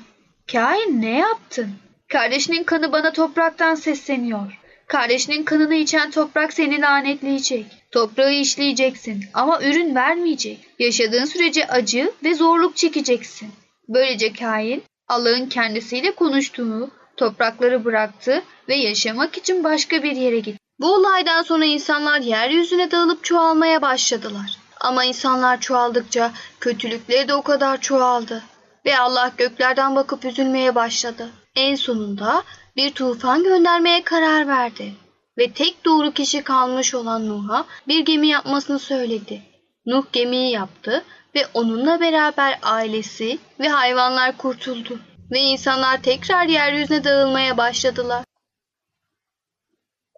Kain 0.52 1.02
ne 1.02 1.18
yaptın? 1.18 1.70
Kardeşinin 2.08 2.64
kanı 2.64 2.92
bana 2.92 3.14
topraktan 3.14 3.76
sesleniyor. 3.76 4.61
Kardeşinin 4.92 5.44
kanını 5.44 5.76
içen 5.76 6.12
toprak 6.12 6.54
seni 6.54 6.82
lanetleyecek. 6.82 7.66
Toprağı 7.92 8.32
işleyeceksin 8.32 9.24
ama 9.34 9.62
ürün 9.64 9.96
vermeyecek. 9.96 10.60
Yaşadığın 10.80 11.26
sürece 11.26 11.68
acı 11.68 12.12
ve 12.24 12.36
zorluk 12.36 12.78
çekeceksin. 12.78 13.50
Böylece 13.90 14.34
Kain 14.34 14.84
Allah'ın 15.08 15.46
kendisiyle 15.46 16.16
konuştuğu 16.16 16.92
toprakları 17.18 17.86
bıraktı 17.86 18.44
ve 18.70 18.76
yaşamak 18.76 19.38
için 19.38 19.64
başka 19.64 20.04
bir 20.04 20.16
yere 20.16 20.40
gitti. 20.40 20.60
Bu 20.80 20.96
olaydan 20.96 21.42
sonra 21.42 21.66
insanlar 21.66 22.20
yeryüzüne 22.20 22.92
dağılıp 22.92 23.24
çoğalmaya 23.24 23.82
başladılar. 23.82 24.58
Ama 24.82 25.04
insanlar 25.04 25.60
çoğaldıkça 25.60 26.32
kötülükleri 26.60 27.28
de 27.28 27.34
o 27.34 27.42
kadar 27.42 27.82
çoğaldı. 27.82 28.44
Ve 28.86 28.98
Allah 28.98 29.32
göklerden 29.38 29.96
bakıp 29.96 30.26
üzülmeye 30.26 30.76
başladı. 30.76 31.30
En 31.56 31.76
sonunda 31.76 32.44
bir 32.76 32.92
tufan 32.92 33.44
göndermeye 33.44 34.04
karar 34.04 34.48
verdi. 34.48 34.94
Ve 35.38 35.52
tek 35.52 35.86
doğru 35.86 36.12
kişi 36.12 36.44
kalmış 36.44 36.96
olan 36.96 37.30
Nuh'a 37.30 37.66
bir 37.88 38.06
gemi 38.06 38.28
yapmasını 38.28 38.80
söyledi. 38.80 39.42
Nuh 39.86 40.06
gemiyi 40.12 40.52
yaptı 40.52 41.04
ve 41.36 41.48
onunla 41.54 42.00
beraber 42.00 42.60
ailesi 42.62 43.38
ve 43.60 43.70
hayvanlar 43.70 44.38
kurtuldu. 44.38 45.00
Ve 45.32 45.40
insanlar 45.40 46.04
tekrar 46.04 46.46
yeryüzüne 46.46 47.04
dağılmaya 47.04 47.58
başladılar. 47.58 48.24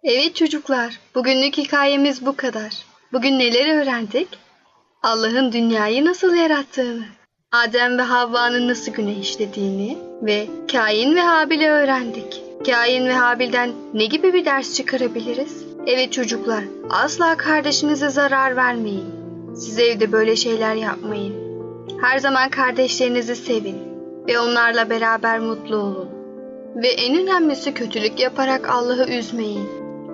Evet 0.02 0.36
çocuklar, 0.36 1.00
bugünlük 1.14 1.56
hikayemiz 1.56 2.26
bu 2.26 2.36
kadar. 2.36 2.72
Bugün 3.12 3.38
neler 3.38 3.76
öğrendik? 3.76 4.28
Allah'ın 5.02 5.52
dünyayı 5.52 6.04
nasıl 6.04 6.34
yarattığını, 6.34 7.04
Adem 7.52 7.98
ve 7.98 8.02
Havva'nın 8.02 8.68
nasıl 8.68 8.92
günah 8.92 9.20
işlediğini 9.20 9.98
ve 10.22 10.46
Kain 10.72 11.16
ve 11.16 11.20
Habil'i 11.20 11.68
öğrendik. 11.68 12.43
Kain 12.66 13.06
ve 13.06 13.12
Habil'den 13.12 13.70
ne 13.94 14.06
gibi 14.06 14.32
bir 14.32 14.44
ders 14.44 14.74
çıkarabiliriz? 14.74 15.64
Evet 15.86 16.12
çocuklar, 16.12 16.64
asla 16.90 17.36
kardeşinize 17.36 18.08
zarar 18.08 18.56
vermeyin. 18.56 19.04
Siz 19.56 19.78
evde 19.78 20.12
böyle 20.12 20.36
şeyler 20.36 20.74
yapmayın. 20.74 21.34
Her 22.00 22.18
zaman 22.18 22.50
kardeşlerinizi 22.50 23.36
sevin 23.36 23.78
ve 24.28 24.38
onlarla 24.38 24.90
beraber 24.90 25.38
mutlu 25.38 25.76
olun. 25.76 26.08
Ve 26.76 26.88
en 26.88 27.22
önemlisi 27.22 27.74
kötülük 27.74 28.20
yaparak 28.20 28.68
Allah'ı 28.68 29.10
üzmeyin. 29.10 29.68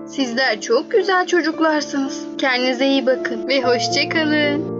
Sizler 0.06 0.60
çok 0.60 0.90
güzel 0.90 1.26
çocuklarsınız. 1.26 2.24
Kendinize 2.38 2.86
iyi 2.86 3.06
bakın 3.06 3.48
ve 3.48 3.62
hoşçakalın. 3.62 4.79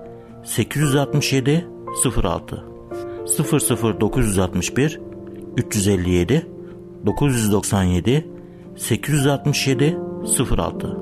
867 0.43 1.67
06 2.23 2.63
00961 3.25 4.99
357 5.57 6.47
997 7.05 8.25
867 8.75 9.97
06 10.49 10.97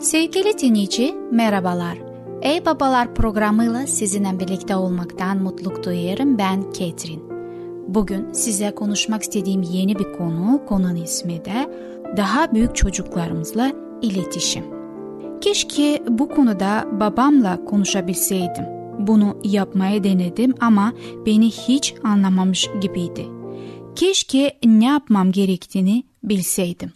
Sevgili 0.00 0.58
dinleyici 0.58 1.14
merhabalar. 1.32 1.98
Ey 2.42 2.66
Babalar 2.66 3.14
programıyla 3.14 3.86
sizinle 3.86 4.40
birlikte 4.40 4.76
olmaktan 4.76 5.42
mutluluk 5.42 5.84
duyuyorum 5.84 6.38
ben 6.38 6.72
Ketrin. 6.72 7.22
Bugün 7.88 8.32
size 8.32 8.70
konuşmak 8.70 9.22
istediğim 9.22 9.62
yeni 9.62 9.98
bir 9.98 10.12
konu, 10.12 10.60
konunun 10.66 10.96
ismi 10.96 11.44
de 11.44 11.70
daha 12.16 12.54
büyük 12.54 12.76
çocuklarımızla 12.76 13.72
iletişim. 14.02 14.64
Keşke 15.40 16.02
bu 16.08 16.28
konuda 16.28 16.88
babamla 16.92 17.64
konuşabilseydim. 17.64 18.64
Bunu 18.98 19.40
yapmaya 19.44 20.04
denedim 20.04 20.54
ama 20.60 20.92
beni 21.26 21.50
hiç 21.50 21.94
anlamamış 22.04 22.68
gibiydi. 22.80 23.26
Keşke 23.96 24.58
ne 24.64 24.84
yapmam 24.84 25.32
gerektiğini 25.32 26.04
bilseydim. 26.22 26.92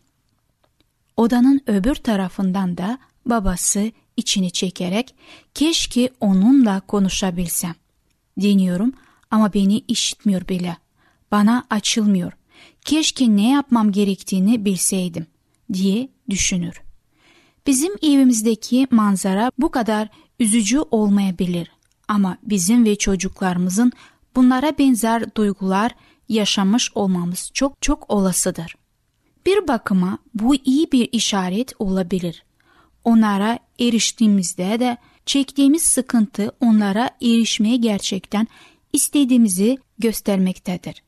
Odanın 1.17 1.61
öbür 1.67 1.95
tarafından 1.95 2.77
da 2.79 2.99
babası 3.27 3.93
içini 4.17 4.51
çekerek 4.51 5.15
keşke 5.55 6.11
onunla 6.21 6.81
konuşabilsem. 6.81 7.75
Deniyorum 8.39 8.93
ama 9.31 9.55
beni 9.55 9.79
işitmiyor 9.79 10.49
bile. 10.49 10.77
Bana 11.33 11.65
açılmıyor 11.71 12.33
keşke 12.85 13.37
ne 13.37 13.51
yapmam 13.51 13.93
gerektiğini 13.93 14.65
bilseydim 14.65 15.27
diye 15.73 16.09
düşünür. 16.31 16.83
Bizim 17.67 17.93
evimizdeki 18.03 18.87
manzara 18.91 19.51
bu 19.59 19.71
kadar 19.71 20.09
üzücü 20.41 20.79
olmayabilir 20.79 21.71
ama 22.09 22.39
bizim 22.43 22.85
ve 22.85 22.97
çocuklarımızın 22.97 23.93
bunlara 24.37 24.79
benzer 24.79 25.35
duygular 25.35 25.95
yaşamış 26.29 26.93
olmamız 26.95 27.51
çok 27.55 27.83
çok 27.83 28.11
olasıdır. 28.11 28.77
Bir 29.47 29.69
bakıma 29.69 30.19
bu 30.35 30.55
iyi 30.55 30.93
bir 30.93 31.09
işaret 31.13 31.73
olabilir. 31.79 32.45
Onlara 33.05 33.59
eriştiğimizde 33.81 34.81
de 34.81 34.97
çektiğimiz 35.27 35.83
sıkıntı 35.83 36.53
onlara 36.61 37.11
erişmeye 37.23 37.77
gerçekten 37.77 38.49
istediğimizi 38.93 39.79
göstermektedir 39.99 41.03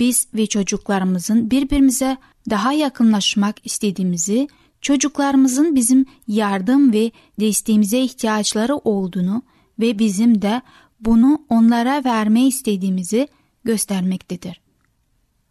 biz 0.00 0.28
ve 0.34 0.46
çocuklarımızın 0.46 1.50
birbirimize 1.50 2.16
daha 2.50 2.72
yakınlaşmak 2.72 3.66
istediğimizi, 3.66 4.48
çocuklarımızın 4.80 5.74
bizim 5.74 6.06
yardım 6.28 6.92
ve 6.92 7.12
desteğimize 7.40 8.00
ihtiyaçları 8.00 8.76
olduğunu 8.76 9.42
ve 9.80 9.98
bizim 9.98 10.42
de 10.42 10.62
bunu 11.00 11.44
onlara 11.48 12.04
verme 12.04 12.46
istediğimizi 12.46 13.28
göstermektedir. 13.64 14.60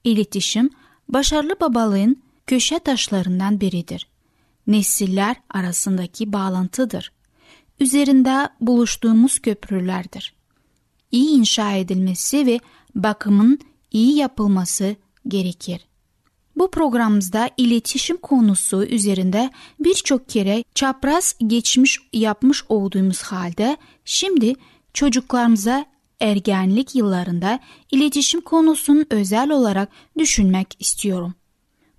İletişim, 0.03 0.69
başarılı 1.09 1.55
babalığın 1.61 2.21
köşe 2.47 2.79
taşlarından 2.79 3.61
biridir. 3.61 4.07
Nesiller 4.67 5.35
arasındaki 5.49 6.33
bağlantıdır. 6.33 7.11
Üzerinde 7.79 8.49
buluştuğumuz 8.61 9.39
köprülerdir. 9.39 10.33
İyi 11.11 11.29
inşa 11.29 11.71
edilmesi 11.71 12.45
ve 12.45 12.59
bakımın 12.95 13.59
iyi 13.91 14.15
yapılması 14.15 14.95
gerekir. 15.27 15.89
Bu 16.55 16.71
programımızda 16.71 17.49
iletişim 17.57 18.17
konusu 18.17 18.83
üzerinde 18.83 19.49
birçok 19.79 20.29
kere 20.29 20.63
çapraz 20.75 21.35
geçmiş 21.47 21.99
yapmış 22.13 22.63
olduğumuz 22.69 23.21
halde 23.21 23.77
şimdi 24.05 24.53
çocuklarımıza 24.93 25.85
ergenlik 26.19 26.95
yıllarında 26.95 27.59
iletişim 27.91 28.41
konusunun 28.41 29.05
özel 29.09 29.49
olarak 29.51 29.89
düşünmek 30.17 30.75
istiyorum. 30.79 31.33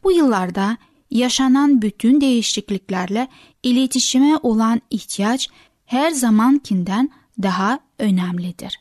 Bu 0.04 0.12
yıllarda 0.12 0.76
yaşanan 1.10 1.82
bütün 1.82 2.20
değişikliklerle 2.20 3.28
iletişime 3.62 4.36
olan 4.42 4.80
ihtiyaç 4.90 5.48
her 5.86 6.10
zamankinden 6.10 7.10
daha 7.42 7.80
önemlidir. 7.98 8.80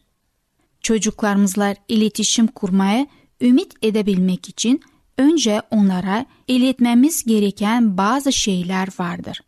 Çocuklarımızla 0.89 1.75
iletişim 1.87 2.47
kurmaya 2.47 3.07
ümit 3.41 3.73
edebilmek 3.81 4.49
için 4.49 4.81
önce 5.17 5.61
onlara 5.71 6.25
iletmemiz 6.47 7.23
gereken 7.23 7.97
bazı 7.97 8.33
şeyler 8.33 8.87
vardır. 8.99 9.41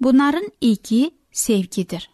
Bunların 0.00 0.52
ilki 0.60 1.10
sevgidir. 1.32 2.10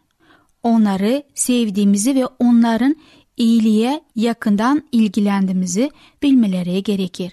Onları 0.62 1.22
sevdiğimizi 1.34 2.14
ve 2.14 2.26
onların 2.26 2.96
iyiliğe 3.36 4.04
yakından 4.16 4.82
ilgilendiğimizi 4.92 5.90
bilmeleri 6.22 6.82
gerekir. 6.82 7.32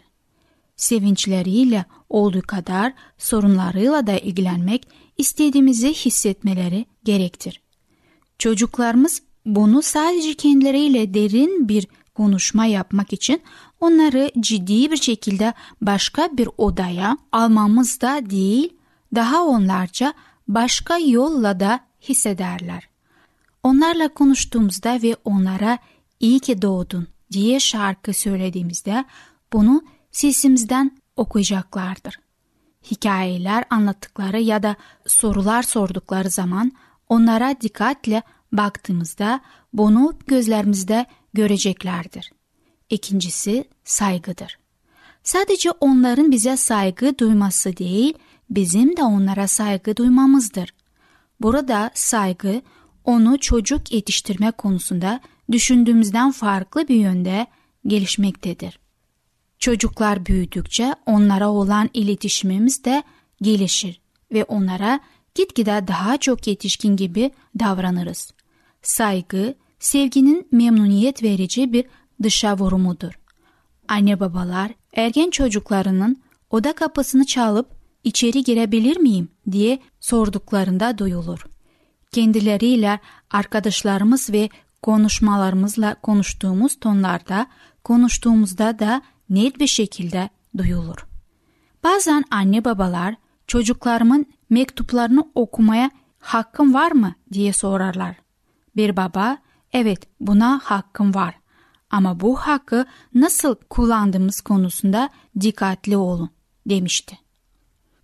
Sevinçleriyle 0.76 1.86
olduğu 2.10 2.42
kadar 2.42 2.94
sorunlarıyla 3.18 4.08
da 4.08 4.18
ilgilenmek 4.18 4.88
istediğimizi 5.18 5.94
hissetmeleri 5.94 6.86
gerektir. 7.04 7.62
Çocuklarımız 8.40 9.22
bunu 9.46 9.82
sadece 9.82 10.34
kendileriyle 10.34 11.14
derin 11.14 11.70
bir 11.70 11.88
konuşma 12.16 12.66
yapmak 12.66 13.14
için 13.14 13.42
onları 13.80 14.32
ciddi 14.40 14.92
bir 14.92 14.98
şekilde 14.98 15.54
başka 15.82 16.30
bir 16.38 16.50
odaya 16.58 17.18
almamız 17.32 18.02
da 18.02 18.30
değil, 18.30 18.74
daha 19.16 19.44
onlarca 19.44 20.14
başka 20.48 20.98
yolla 20.98 21.60
da 21.60 21.80
hissederler. 22.02 22.90
Onlarla 23.64 24.08
konuştuğumuzda 24.08 25.00
ve 25.04 25.16
onlara 25.26 25.78
iyi 26.20 26.40
ki 26.40 26.62
doğdun 26.62 27.08
diye 27.32 27.60
şarkı 27.60 28.14
söylediğimizde 28.14 29.06
bunu 29.54 29.82
sesimizden 30.12 30.98
okuyacaklardır. 31.16 32.20
Hikayeler 32.92 33.64
anlattıkları 33.70 34.40
ya 34.40 34.64
da 34.64 34.76
sorular 35.08 35.64
sordukları 35.64 36.30
zaman 36.30 36.72
onlara 37.10 37.62
dikkatle 37.62 38.24
baktığımızda 38.52 39.42
bunu 39.74 40.14
gözlerimizde 40.28 41.06
göreceklerdir. 41.34 42.32
İkincisi 42.90 43.66
saygıdır. 43.84 44.60
Sadece 45.24 45.72
onların 45.72 46.32
bize 46.32 46.58
saygı 46.58 47.18
duyması 47.18 47.78
değil, 47.78 48.14
bizim 48.50 48.98
de 48.98 49.04
onlara 49.04 49.48
saygı 49.48 49.98
duymamızdır. 49.98 50.74
Burada 51.42 51.92
saygı 51.94 52.62
onu 53.04 53.40
çocuk 53.40 53.92
yetiştirme 53.92 54.52
konusunda 54.52 55.20
düşündüğümüzden 55.52 56.32
farklı 56.32 56.88
bir 56.88 56.96
yönde 56.96 57.48
gelişmektedir. 57.88 58.80
Çocuklar 59.60 60.26
büyüdükçe 60.26 60.96
onlara 61.06 61.50
olan 61.50 61.90
iletişimimiz 61.94 62.86
de 62.86 63.04
gelişir 63.42 64.02
ve 64.34 64.44
onlara 64.44 65.00
gitgide 65.36 65.88
daha 65.88 66.18
çok 66.18 66.48
yetişkin 66.48 66.96
gibi 66.96 67.32
davranırız. 67.60 68.34
Saygı, 68.82 69.56
sevginin 69.80 70.48
memnuniyet 70.52 71.24
verici 71.24 71.74
bir 71.74 71.86
dışa 72.24 72.58
vurumudur. 72.58 73.20
Anne 73.88 74.20
babalar 74.20 74.72
ergen 74.94 75.30
çocuklarının 75.30 76.22
oda 76.50 76.74
kapısını 76.74 77.26
çalıp 77.26 77.68
içeri 78.04 78.44
girebilir 78.44 78.98
miyim 78.98 79.30
diye 79.52 79.80
sorduklarında 80.00 80.98
duyulur. 80.98 81.46
Kendileriyle 82.12 83.00
arkadaşlarımız 83.32 84.30
ve 84.30 84.50
konuşmalarımızla 84.82 85.96
konuştuğumuz 85.96 86.80
tonlarda 86.80 87.48
konuştuğumuzda 87.84 88.80
da 88.80 89.02
net 89.30 89.60
bir 89.60 89.68
şekilde 89.68 90.30
duyulur. 90.58 91.08
Bazen 91.84 92.24
anne 92.32 92.66
babalar 92.66 93.16
çocuklarımın 93.48 94.26
mektuplarını 94.50 95.32
okumaya 95.36 95.92
hakkım 96.20 96.74
var 96.74 96.92
mı 96.92 97.16
diye 97.34 97.54
sorarlar. 97.54 98.16
Bir 98.80 98.98
baba 98.98 99.38
evet 99.74 100.08
buna 100.20 100.62
hakkım 100.64 101.16
var 101.16 101.40
ama 101.90 102.20
bu 102.20 102.36
hakkı 102.36 102.86
nasıl 103.14 103.56
kullandığımız 103.70 104.42
konusunda 104.42 105.10
dikkatli 105.42 105.98
olun 105.98 106.30
demişti. 106.66 107.18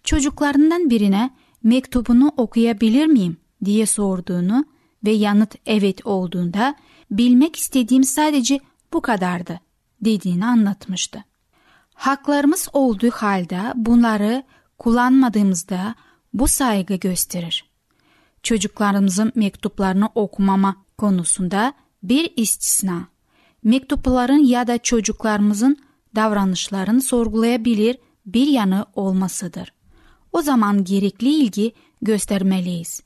Çocuklarından 0.03 0.89
birine 0.89 1.29
mektubunu 1.63 2.31
okuyabilir 2.37 3.05
miyim 3.05 3.37
diye 3.65 3.85
sorduğunu 3.85 4.65
ve 5.05 5.11
yanıt 5.11 5.55
evet 5.65 6.05
olduğunda 6.05 6.75
bilmek 7.11 7.55
istediğim 7.55 8.03
sadece 8.03 8.59
bu 8.93 9.01
kadardı 9.01 9.59
dediğini 10.01 10.45
anlatmıştı. 10.45 11.23
Haklarımız 11.93 12.69
olduğu 12.73 13.11
halde 13.11 13.61
bunları 13.75 14.43
kullanmadığımızda 14.77 15.95
bu 16.33 16.47
saygı 16.47 16.95
gösterir. 16.95 17.74
Çocuklarımızın 18.45 19.31
mektuplarını 19.35 20.09
okumama 20.15 20.75
konusunda 20.97 21.73
bir 22.03 22.33
istisna. 22.35 23.07
Mektupların 23.63 24.45
ya 24.45 24.67
da 24.67 24.77
çocuklarımızın 24.77 25.77
davranışlarını 26.15 27.01
sorgulayabilir 27.01 27.97
bir 28.25 28.47
yanı 28.47 28.85
olmasıdır. 28.93 29.73
O 30.31 30.41
zaman 30.41 30.83
gerekli 30.83 31.33
ilgi 31.33 31.73
göstermeliyiz. 32.01 33.01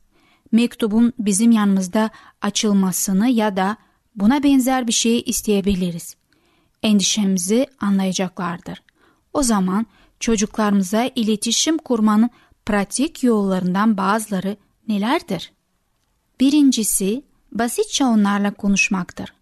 Mektubun 0.52 1.14
bizim 1.20 1.52
yanımızda 1.52 2.10
açılmasını 2.42 3.30
ya 3.30 3.58
da 3.58 3.78
buna 4.16 4.44
benzer 4.44 4.88
bir 4.88 4.92
şey 4.92 5.24
isteyebiliriz. 5.26 6.16
Endişemizi 6.84 7.68
anlayacaklardır. 7.80 8.84
O 9.34 9.44
zaman 9.44 9.86
çocuklarımıza 10.20 11.10
iletişim 11.16 11.78
kurmanın 11.78 12.30
pratik 12.66 13.24
yollarından 13.24 13.98
bazıları 13.98 14.58
nelerdir? 14.90 15.52
Birincisi 16.40 17.24
basitçe 17.52 18.06
onlarla 18.06 18.54
konuşmaktır. 18.54 19.34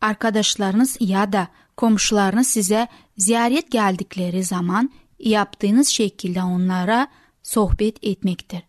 Arkadaşlarınız 0.00 0.96
ya 1.00 1.32
da 1.32 1.48
komşularınız 1.76 2.46
size 2.46 2.88
ziyaret 3.18 3.70
geldikleri 3.70 4.44
zaman 4.44 4.90
yaptığınız 5.18 5.88
şekilde 5.88 6.42
onlara 6.42 7.08
sohbet 7.42 8.04
etmektir. 8.04 8.62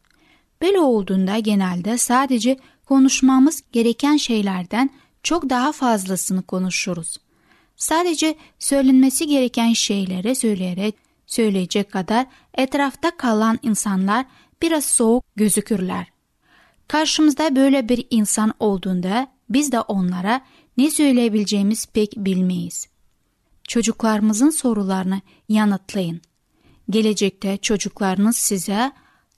Böyle 0.62 0.80
olduğunda 0.80 1.40
genelde 1.40 1.98
sadece 1.98 2.58
konuşmamız 2.86 3.64
gereken 3.72 4.18
şeylerden 4.18 4.90
çok 5.24 5.50
daha 5.50 5.72
fazlasını 5.72 6.42
konuşuruz. 6.42 7.18
Sadece 7.76 8.36
söylenmesi 8.60 9.28
gereken 9.28 9.74
şeyleri 9.74 10.36
söyleyerek 10.36 10.96
söyleyecek 11.28 11.92
kadar 11.92 12.26
etrafta 12.54 13.18
kalan 13.18 13.60
insanlar 13.62 14.26
biraz 14.62 14.86
soğuk 14.86 15.24
gözükürler. 15.36 16.13
Karşımızda 16.88 17.56
böyle 17.56 17.90
bir 17.90 18.08
insan 18.10 18.54
olduğunda 18.60 19.28
biz 19.50 19.72
de 19.72 19.80
onlara 19.80 20.42
ne 20.78 20.92
söyleyebileceğimiz 20.92 21.86
pek 21.86 22.14
bilmeyiz. 22.18 22.88
Çocuklarımızın 23.68 24.50
sorularını 24.50 25.22
yanıtlayın. 25.50 26.22
Gelecekte 26.90 27.58
çocuklarınız 27.58 28.38
size 28.38 28.92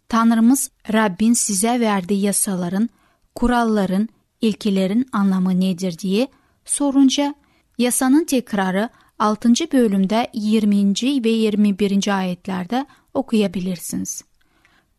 Tanrımız 0.09 0.71
Rabbin 0.93 1.33
size 1.33 1.79
verdiği 1.79 2.21
yasaların, 2.21 2.89
kuralların, 3.35 4.09
ilkilerin 4.41 5.05
anlamı 5.11 5.59
nedir 5.59 5.97
diye 5.97 6.27
sorunca 6.65 7.35
yasanın 7.77 8.25
tekrarı 8.25 8.89
6. 9.19 9.49
bölümde 9.49 10.29
20. 10.33 11.23
ve 11.23 11.29
21. 11.29 12.17
ayetlerde 12.17 12.85
okuyabilirsiniz. 13.13 14.23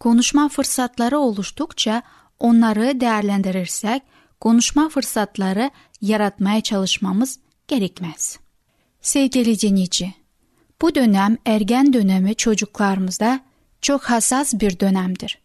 Konuşma 0.00 0.48
fırsatları 0.48 1.18
oluştukça 1.18 2.02
onları 2.38 3.00
değerlendirirsek 3.00 4.02
konuşma 4.40 4.88
fırsatları 4.88 5.70
yaratmaya 6.00 6.60
çalışmamız 6.60 7.38
gerekmez. 7.68 8.38
Sevgili 9.00 9.60
dinleyici, 9.60 10.14
bu 10.82 10.94
dönem 10.94 11.36
ergen 11.46 11.92
dönemi 11.92 12.34
çocuklarımızda 12.34 13.40
çok 13.82 14.02
hassas 14.02 14.54
bir 14.54 14.80
dönemdir. 14.80 15.38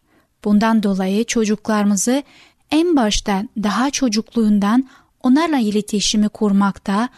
Bundan 0.44 0.82
dolayı 0.82 1.24
çocuklarımızı 1.24 2.22
en 2.70 2.96
başta 2.96 3.42
daha 3.62 3.90
çocukluğundan 3.90 4.88
onlarla 5.22 5.58
iletişimi 5.58 6.28
kurmakta, 6.28 7.08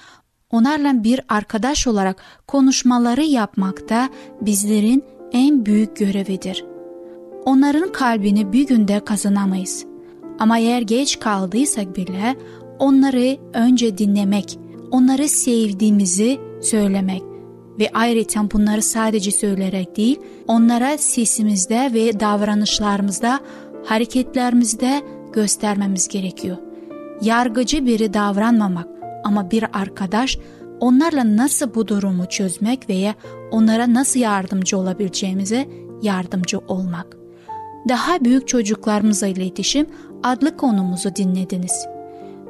onlarla 0.51 1.05
bir 1.05 1.21
arkadaş 1.29 1.87
olarak 1.87 2.23
konuşmaları 2.47 3.23
yapmakta 3.23 4.09
bizlerin 4.41 5.05
en 5.33 5.67
büyük 5.67 5.97
görevidir. 5.97 6.74
Onların 7.44 7.92
kalbini 7.92 8.52
bir 8.52 8.66
günde 8.66 9.00
kazanamayız. 9.00 9.85
Ama 10.38 10.59
eğer 10.59 10.83
geç 10.83 11.20
kaldıysak 11.20 11.96
bile 11.96 12.37
onları 12.78 13.37
önce 13.52 13.98
dinlemek, 13.98 14.59
onları 14.90 15.28
sevdiğimizi 15.28 16.40
söylemek 16.62 17.22
ve 17.78 17.90
ayrıca 17.94 18.50
bunları 18.52 18.83
sadece 18.83 19.30
söyleyerek 19.30 19.96
değil, 19.96 20.20
onlara 20.48 20.98
sesimizde 20.98 21.90
ve 21.94 22.20
davranışlarımızda, 22.20 23.40
hareketlerimizde 23.85 25.02
göstermemiz 25.33 26.09
gerekiyor. 26.09 26.57
Yargıcı 27.22 27.87
biri 27.87 28.14
davranmamak 28.14 28.88
ama 29.24 29.50
bir 29.50 29.64
arkadaş 29.72 30.38
onlarla 30.80 31.37
nasıl 31.37 31.74
bu 31.74 31.88
durumu 31.88 32.28
çözmek 32.28 32.88
veya 32.88 33.14
onlara 33.50 33.94
nasıl 33.94 34.20
yardımcı 34.20 34.78
olabileceğimize 34.78 35.68
yardımcı 36.02 36.59
olmak. 36.59 37.24
Daha 37.88 38.25
büyük 38.25 38.49
çocuklarımızla 38.49 39.27
iletişim 39.27 39.87
adlı 40.23 40.57
konumuzu 40.57 41.16
dinlediniz. 41.16 41.87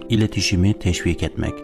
iletişimi 0.08 0.78
teşvik 0.78 1.22
etmek. 1.22 1.54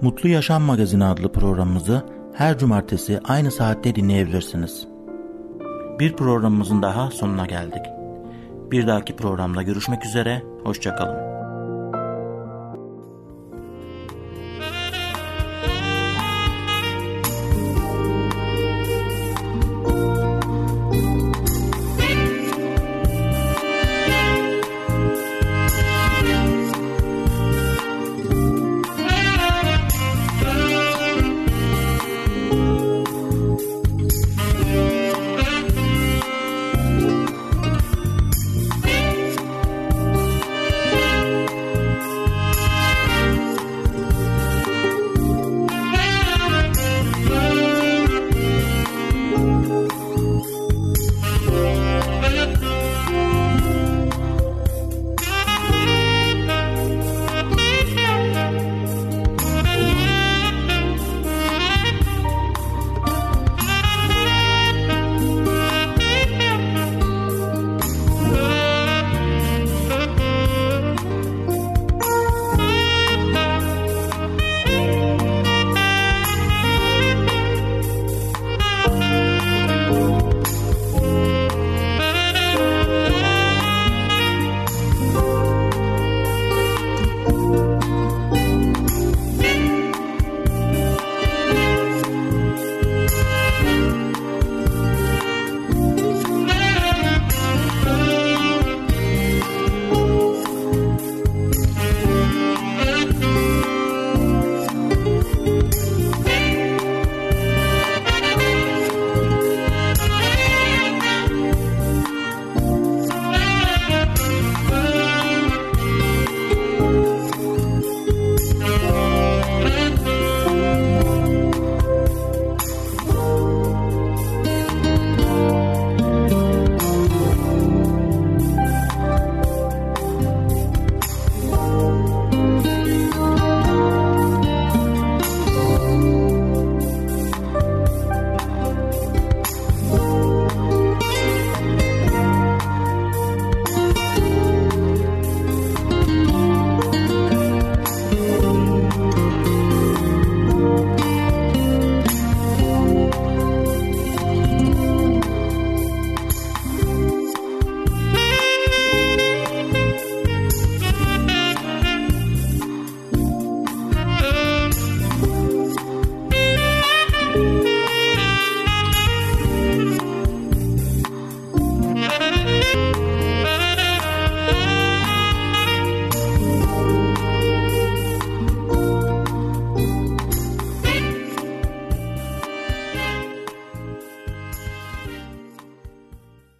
Mutlu 0.00 0.28
Yaşam 0.28 0.62
Magazini 0.62 1.04
adlı 1.04 1.32
programımızı 1.32 2.02
her 2.34 2.58
cumartesi 2.58 3.20
aynı 3.24 3.50
saatte 3.50 3.94
dinleyebilirsiniz. 3.94 4.88
Bir 6.00 6.12
programımızın 6.12 6.82
daha 6.82 7.10
sonuna 7.10 7.46
geldik. 7.46 7.82
Bir 8.70 8.86
dahaki 8.86 9.16
programda 9.16 9.62
görüşmek 9.62 10.06
üzere, 10.06 10.42
hoşçakalın. 10.64 11.35